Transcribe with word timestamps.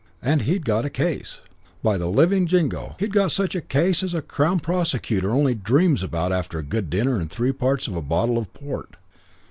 And 0.23 0.41
he'd 0.41 0.65
got 0.65 0.83
a 0.83 0.89
case! 0.89 1.41
By 1.83 1.99
the 1.99 2.07
living 2.07 2.47
Jingo, 2.47 2.95
he'd 2.97 3.13
got 3.13 3.31
such 3.31 3.53
a 3.53 3.61
case 3.61 4.01
as 4.01 4.15
a 4.15 4.21
Crown 4.23 4.59
prosecutor 4.59 5.29
only 5.29 5.53
dreams 5.53 6.01
about 6.01 6.31
after 6.31 6.57
a 6.57 6.63
good 6.63 6.89
dinner 6.89 7.19
and 7.21 7.29
three 7.29 7.51
parts 7.51 7.87
of 7.87 7.95
a 7.95 8.01
bottle 8.01 8.39
of 8.39 8.51
port. 8.51 8.95